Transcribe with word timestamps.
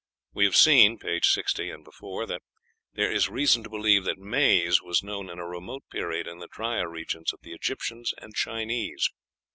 We 0.33 0.45
have 0.45 0.55
seen 0.55 0.97
(p. 0.97 1.19
60, 1.21 1.69
ante) 1.69 1.83
that 1.91 2.41
there 2.95 3.11
is 3.11 3.29
reason 3.29 3.61
to 3.61 3.69
believe 3.69 4.03
that 4.05 4.17
maize 4.17 4.81
was 4.81 5.03
known 5.03 5.29
in 5.29 5.37
a 5.37 5.45
remote 5.47 5.83
period 5.91 6.25
in 6.25 6.39
the 6.39 6.47
drier 6.51 6.89
regions 6.89 7.31
of 7.33 7.41
the 7.43 7.53
Egyptians 7.53 8.11
and 8.17 8.33
Chinese. 8.33 9.11